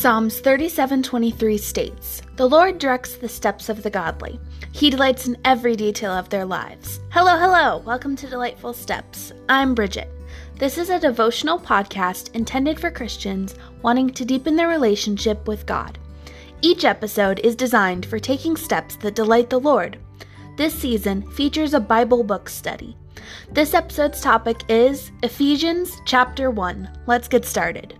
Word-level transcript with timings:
Psalms 0.00 0.40
37:23 0.40 1.58
states, 1.58 2.22
"The 2.36 2.48
Lord 2.48 2.78
directs 2.78 3.16
the 3.16 3.28
steps 3.28 3.68
of 3.68 3.82
the 3.82 3.90
godly. 3.90 4.40
He 4.72 4.88
delights 4.88 5.26
in 5.26 5.36
every 5.44 5.76
detail 5.76 6.10
of 6.10 6.30
their 6.30 6.46
lives." 6.46 7.00
Hello, 7.10 7.36
hello. 7.36 7.82
Welcome 7.84 8.16
to 8.16 8.26
Delightful 8.26 8.72
Steps. 8.72 9.30
I'm 9.50 9.74
Bridget. 9.74 10.08
This 10.58 10.78
is 10.78 10.88
a 10.88 10.98
devotional 10.98 11.58
podcast 11.58 12.34
intended 12.34 12.80
for 12.80 12.90
Christians 12.90 13.54
wanting 13.82 14.08
to 14.14 14.24
deepen 14.24 14.56
their 14.56 14.68
relationship 14.68 15.46
with 15.46 15.66
God. 15.66 15.98
Each 16.62 16.86
episode 16.86 17.38
is 17.40 17.54
designed 17.54 18.06
for 18.06 18.18
taking 18.18 18.56
steps 18.56 18.96
that 19.02 19.14
delight 19.14 19.50
the 19.50 19.60
Lord. 19.60 19.98
This 20.56 20.72
season 20.72 21.30
features 21.32 21.74
a 21.74 21.78
Bible 21.78 22.24
book 22.24 22.48
study. 22.48 22.96
This 23.52 23.74
episode's 23.74 24.22
topic 24.22 24.62
is 24.66 25.12
Ephesians 25.22 26.00
chapter 26.06 26.50
1. 26.50 26.88
Let's 27.06 27.28
get 27.28 27.44
started. 27.44 27.92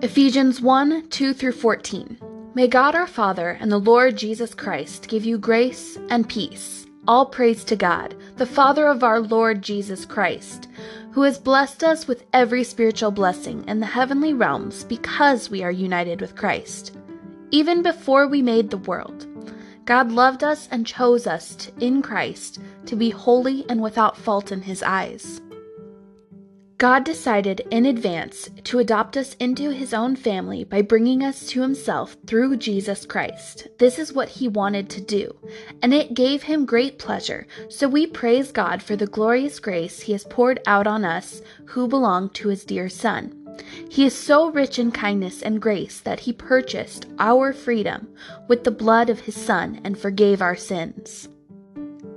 Ephesians 0.00 0.60
1 0.60 1.08
2 1.08 1.34
through 1.34 1.50
14. 1.50 2.20
May 2.54 2.68
God 2.68 2.94
our 2.94 3.08
Father 3.08 3.58
and 3.60 3.70
the 3.70 3.80
Lord 3.80 4.16
Jesus 4.16 4.54
Christ 4.54 5.08
give 5.08 5.24
you 5.24 5.38
grace 5.38 5.98
and 6.08 6.28
peace. 6.28 6.86
All 7.08 7.26
praise 7.26 7.64
to 7.64 7.74
God, 7.74 8.14
the 8.36 8.46
Father 8.46 8.86
of 8.86 9.02
our 9.02 9.18
Lord 9.18 9.60
Jesus 9.60 10.06
Christ, 10.06 10.68
who 11.10 11.22
has 11.22 11.36
blessed 11.36 11.82
us 11.82 12.06
with 12.06 12.22
every 12.32 12.62
spiritual 12.62 13.10
blessing 13.10 13.64
in 13.66 13.80
the 13.80 13.86
heavenly 13.86 14.34
realms 14.34 14.84
because 14.84 15.50
we 15.50 15.64
are 15.64 15.72
united 15.72 16.20
with 16.20 16.36
Christ. 16.36 16.96
Even 17.50 17.82
before 17.82 18.28
we 18.28 18.40
made 18.40 18.70
the 18.70 18.76
world, 18.78 19.26
God 19.84 20.12
loved 20.12 20.44
us 20.44 20.68
and 20.70 20.86
chose 20.86 21.26
us 21.26 21.72
in 21.80 22.02
Christ 22.02 22.60
to 22.86 22.94
be 22.94 23.10
holy 23.10 23.68
and 23.68 23.82
without 23.82 24.16
fault 24.16 24.52
in 24.52 24.62
His 24.62 24.80
eyes. 24.84 25.40
God 26.78 27.02
decided 27.02 27.66
in 27.72 27.86
advance 27.86 28.48
to 28.62 28.78
adopt 28.78 29.16
us 29.16 29.34
into 29.40 29.70
his 29.70 29.92
own 29.92 30.14
family 30.14 30.62
by 30.62 30.80
bringing 30.80 31.24
us 31.24 31.48
to 31.48 31.60
himself 31.60 32.16
through 32.24 32.56
Jesus 32.56 33.04
Christ. 33.04 33.66
This 33.78 33.98
is 33.98 34.12
what 34.12 34.28
he 34.28 34.46
wanted 34.46 34.88
to 34.90 35.00
do, 35.00 35.34
and 35.82 35.92
it 35.92 36.14
gave 36.14 36.44
him 36.44 36.64
great 36.64 36.96
pleasure. 36.96 37.48
So 37.68 37.88
we 37.88 38.06
praise 38.06 38.52
God 38.52 38.80
for 38.80 38.94
the 38.94 39.08
glorious 39.08 39.58
grace 39.58 39.98
he 39.98 40.12
has 40.12 40.22
poured 40.22 40.60
out 40.68 40.86
on 40.86 41.04
us 41.04 41.42
who 41.64 41.88
belong 41.88 42.28
to 42.30 42.48
his 42.48 42.64
dear 42.64 42.88
Son. 42.88 43.34
He 43.90 44.06
is 44.06 44.14
so 44.14 44.48
rich 44.48 44.78
in 44.78 44.92
kindness 44.92 45.42
and 45.42 45.60
grace 45.60 45.98
that 46.02 46.20
he 46.20 46.32
purchased 46.32 47.06
our 47.18 47.52
freedom 47.52 48.06
with 48.46 48.62
the 48.62 48.70
blood 48.70 49.10
of 49.10 49.18
his 49.18 49.34
Son 49.34 49.80
and 49.82 49.98
forgave 49.98 50.40
our 50.40 50.54
sins. 50.54 51.28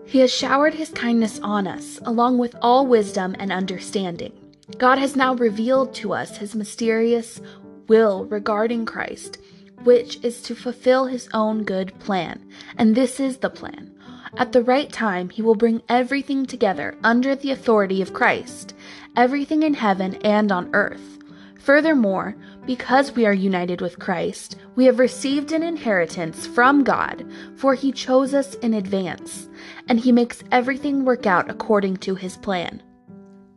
He 0.05 0.19
has 0.19 0.31
showered 0.31 0.75
his 0.75 0.89
kindness 0.89 1.39
on 1.39 1.65
us, 1.65 1.99
along 2.03 2.37
with 2.37 2.55
all 2.61 2.85
wisdom 2.85 3.35
and 3.39 3.51
understanding. 3.51 4.33
God 4.77 4.97
has 4.97 5.15
now 5.15 5.35
revealed 5.35 5.93
to 5.95 6.13
us 6.13 6.37
his 6.37 6.55
mysterious 6.55 7.41
will 7.87 8.25
regarding 8.25 8.85
Christ, 8.85 9.37
which 9.83 10.23
is 10.23 10.41
to 10.43 10.55
fulfill 10.55 11.05
his 11.05 11.29
own 11.33 11.63
good 11.63 11.97
plan. 11.99 12.47
And 12.77 12.95
this 12.95 13.19
is 13.19 13.37
the 13.37 13.49
plan. 13.49 13.95
At 14.37 14.53
the 14.53 14.63
right 14.63 14.91
time, 14.91 15.29
he 15.29 15.41
will 15.41 15.55
bring 15.55 15.81
everything 15.89 16.45
together 16.45 16.95
under 17.03 17.35
the 17.35 17.51
authority 17.51 18.01
of 18.01 18.13
Christ, 18.13 18.73
everything 19.15 19.63
in 19.63 19.73
heaven 19.73 20.15
and 20.23 20.51
on 20.51 20.69
earth. 20.73 21.19
Furthermore, 21.59 22.35
because 22.65 23.15
we 23.15 23.25
are 23.25 23.33
united 23.33 23.81
with 23.81 23.99
Christ, 23.99 24.55
we 24.75 24.85
have 24.85 24.99
received 24.99 25.51
an 25.51 25.61
inheritance 25.63 26.47
from 26.47 26.83
God, 26.83 27.25
for 27.55 27.75
he 27.75 27.91
chose 27.91 28.33
us 28.33 28.55
in 28.55 28.73
advance, 28.73 29.49
and 29.87 29.99
he 29.99 30.11
makes 30.11 30.43
everything 30.51 31.05
work 31.05 31.25
out 31.25 31.49
according 31.49 31.97
to 31.97 32.15
his 32.15 32.37
plan. 32.37 32.81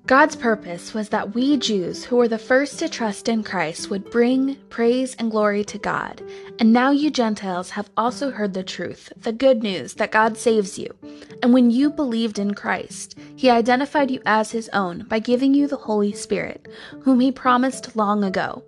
God's 0.07 0.37
purpose 0.37 0.93
was 0.93 1.09
that 1.09 1.35
we 1.35 1.57
Jews, 1.57 2.05
who 2.05 2.17
were 2.17 2.29
the 2.29 2.37
first 2.37 2.79
to 2.81 2.91
trust 2.91 3.27
in 3.27 3.43
Christ, 3.43 3.89
would 3.89 4.11
bring 4.11 4.57
praise 4.69 5.15
and 5.15 5.31
glory 5.31 5.65
to 5.65 5.79
God. 5.79 6.23
And 6.59 6.75
now 6.75 6.91
you 6.91 7.11
Gentiles 7.11 7.71
have 7.71 7.89
also 7.97 8.31
heard 8.31 8.53
the 8.53 8.63
truth, 8.63 9.11
the 9.17 9.33
good 9.33 9.63
news 9.63 9.95
that 9.95 10.13
God 10.13 10.37
saves 10.37 10.79
you. 10.79 10.95
And 11.43 11.55
when 11.55 11.71
you 11.71 11.89
believed 11.89 12.39
in 12.39 12.53
Christ, 12.53 13.19
He 13.35 13.49
identified 13.49 14.11
you 14.11 14.21
as 14.27 14.51
His 14.51 14.69
own 14.75 15.07
by 15.09 15.21
giving 15.21 15.55
you 15.55 15.67
the 15.67 15.77
Holy 15.77 16.13
Spirit, 16.13 16.69
whom 17.01 17.21
He 17.21 17.33
promised 17.33 17.97
long 17.97 18.25
ago. 18.25 18.63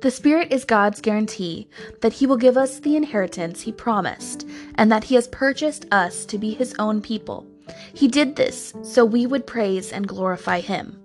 The 0.00 0.10
Spirit 0.10 0.52
is 0.52 0.64
God's 0.64 1.02
guarantee 1.02 1.68
that 2.00 2.14
He 2.14 2.26
will 2.26 2.36
give 2.36 2.56
us 2.56 2.78
the 2.78 2.96
inheritance 2.96 3.60
He 3.60 3.72
promised, 3.72 4.48
and 4.76 4.90
that 4.90 5.04
He 5.04 5.16
has 5.16 5.28
purchased 5.28 5.84
us 5.92 6.24
to 6.24 6.38
be 6.38 6.54
His 6.54 6.74
own 6.78 7.02
people. 7.02 7.46
He 7.94 8.08
did 8.08 8.36
this 8.36 8.74
so 8.82 9.04
we 9.04 9.26
would 9.26 9.46
praise 9.46 9.92
and 9.92 10.06
glorify 10.06 10.60
him. 10.60 11.00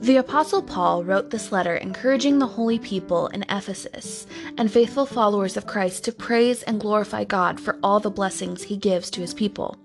The 0.00 0.16
Apostle 0.16 0.62
Paul 0.62 1.02
wrote 1.02 1.30
this 1.30 1.50
letter 1.50 1.76
encouraging 1.76 2.38
the 2.38 2.46
holy 2.46 2.78
people 2.78 3.26
in 3.28 3.44
Ephesus 3.48 4.26
and 4.56 4.70
faithful 4.70 5.06
followers 5.06 5.56
of 5.56 5.66
Christ 5.66 6.04
to 6.04 6.12
praise 6.12 6.62
and 6.62 6.80
glorify 6.80 7.24
God 7.24 7.58
for 7.58 7.78
all 7.82 7.98
the 7.98 8.10
blessings 8.10 8.62
he 8.62 8.76
gives 8.76 9.10
to 9.10 9.20
his 9.20 9.34
people. 9.34 9.76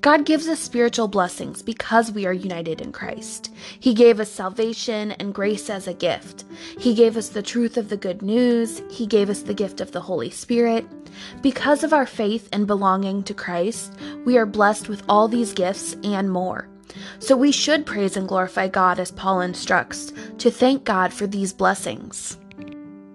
God 0.00 0.24
gives 0.24 0.48
us 0.48 0.58
spiritual 0.58 1.08
blessings 1.08 1.62
because 1.62 2.10
we 2.10 2.26
are 2.26 2.32
united 2.32 2.80
in 2.80 2.92
Christ. 2.92 3.52
He 3.78 3.94
gave 3.94 4.20
us 4.20 4.30
salvation 4.30 5.12
and 5.12 5.34
grace 5.34 5.70
as 5.70 5.86
a 5.86 5.94
gift. 5.94 6.44
He 6.78 6.94
gave 6.94 7.16
us 7.16 7.28
the 7.28 7.42
truth 7.42 7.76
of 7.76 7.88
the 7.88 7.96
good 7.96 8.22
news. 8.22 8.82
He 8.90 9.06
gave 9.06 9.30
us 9.30 9.42
the 9.42 9.54
gift 9.54 9.80
of 9.80 9.92
the 9.92 10.00
Holy 10.00 10.30
Spirit. 10.30 10.86
Because 11.42 11.84
of 11.84 11.92
our 11.92 12.06
faith 12.06 12.48
and 12.52 12.66
belonging 12.66 13.22
to 13.24 13.34
Christ, 13.34 13.94
we 14.24 14.36
are 14.36 14.46
blessed 14.46 14.88
with 14.88 15.02
all 15.08 15.28
these 15.28 15.52
gifts 15.52 15.96
and 16.02 16.30
more. 16.30 16.68
So 17.18 17.36
we 17.36 17.52
should 17.52 17.86
praise 17.86 18.16
and 18.16 18.28
glorify 18.28 18.68
God 18.68 18.98
as 18.98 19.10
Paul 19.10 19.40
instructs, 19.40 20.12
to 20.38 20.50
thank 20.50 20.84
God 20.84 21.12
for 21.12 21.26
these 21.26 21.52
blessings. 21.52 22.38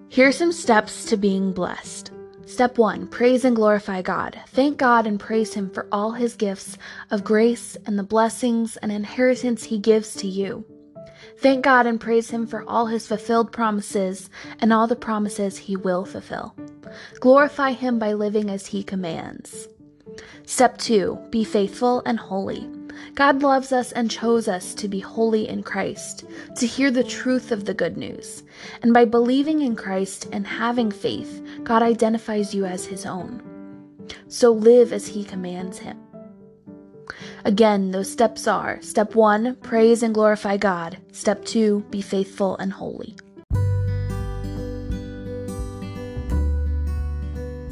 Here 0.08 0.28
are 0.28 0.32
some 0.32 0.52
steps 0.52 1.04
to 1.06 1.16
being 1.16 1.52
blessed. 1.52 2.10
Step 2.48 2.78
1 2.78 3.08
Praise 3.08 3.44
and 3.44 3.54
glorify 3.54 4.00
God. 4.00 4.40
Thank 4.48 4.78
God 4.78 5.06
and 5.06 5.20
praise 5.20 5.52
Him 5.52 5.68
for 5.68 5.86
all 5.92 6.12
His 6.12 6.34
gifts 6.34 6.78
of 7.10 7.22
grace 7.22 7.76
and 7.84 7.98
the 7.98 8.02
blessings 8.02 8.78
and 8.78 8.90
inheritance 8.90 9.64
He 9.64 9.78
gives 9.78 10.14
to 10.14 10.26
you. 10.26 10.64
Thank 11.40 11.62
God 11.62 11.86
and 11.86 12.00
praise 12.00 12.30
Him 12.30 12.46
for 12.46 12.64
all 12.66 12.86
His 12.86 13.06
fulfilled 13.06 13.52
promises 13.52 14.30
and 14.60 14.72
all 14.72 14.86
the 14.86 14.96
promises 14.96 15.58
He 15.58 15.76
will 15.76 16.06
fulfill. 16.06 16.56
Glorify 17.20 17.72
Him 17.72 17.98
by 17.98 18.14
living 18.14 18.48
as 18.48 18.68
He 18.68 18.82
commands. 18.82 19.68
Step 20.46 20.78
2 20.78 21.18
Be 21.30 21.44
faithful 21.44 22.02
and 22.06 22.18
holy. 22.18 22.68
God 23.14 23.42
loves 23.42 23.72
us 23.72 23.92
and 23.92 24.10
chose 24.10 24.48
us 24.48 24.74
to 24.74 24.88
be 24.88 25.00
holy 25.00 25.48
in 25.48 25.62
Christ, 25.62 26.24
to 26.56 26.66
hear 26.66 26.90
the 26.90 27.04
truth 27.04 27.52
of 27.52 27.64
the 27.64 27.74
good 27.74 27.96
news. 27.96 28.42
And 28.82 28.92
by 28.92 29.04
believing 29.04 29.62
in 29.62 29.76
Christ 29.76 30.28
and 30.32 30.46
having 30.46 30.90
faith, 30.90 31.42
God 31.64 31.82
identifies 31.82 32.54
you 32.54 32.64
as 32.64 32.86
His 32.86 33.06
own. 33.06 33.42
So 34.28 34.52
live 34.52 34.92
as 34.92 35.06
He 35.06 35.24
commands 35.24 35.78
Him. 35.78 35.98
Again, 37.44 37.90
those 37.90 38.10
steps 38.10 38.46
are 38.46 38.80
step 38.82 39.14
one, 39.14 39.56
praise 39.56 40.02
and 40.02 40.14
glorify 40.14 40.56
God. 40.56 40.98
Step 41.12 41.44
two, 41.44 41.84
be 41.90 42.02
faithful 42.02 42.56
and 42.56 42.72
holy. 42.72 43.16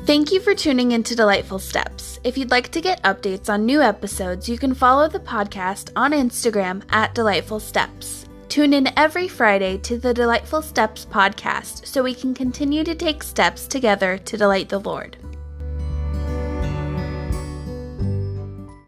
Thank 0.07 0.31
you 0.31 0.39
for 0.39 0.55
tuning 0.55 0.93
in 0.93 1.03
to 1.03 1.17
Delightful 1.17 1.59
Steps. 1.59 2.21
If 2.23 2.39
you'd 2.39 2.53
like 2.53 2.71
to 2.71 2.81
get 2.81 3.03
updates 3.03 3.49
on 3.49 3.67
new 3.67 3.83
episodes, 3.83 4.49
you 4.49 4.57
can 4.57 4.73
follow 4.73 5.09
the 5.09 5.19
podcast 5.19 5.91
on 5.97 6.13
Instagram 6.13 6.85
at 6.91 7.13
Delightful 7.13 7.59
Steps. 7.59 8.25
Tune 8.49 8.73
in 8.73 8.97
every 8.97 9.27
Friday 9.27 9.79
to 9.79 9.99
the 9.99 10.15
Delightful 10.15 10.63
Steps 10.63 11.07
podcast 11.07 11.87
so 11.87 12.05
we 12.05 12.15
can 12.15 12.35
continue 12.35 12.85
to 12.85 12.95
take 12.95 13.25
steps 13.25 13.67
together 13.67 14.17
to 14.19 14.37
delight 14.37 14.69
the 14.69 14.79
Lord. 14.79 15.17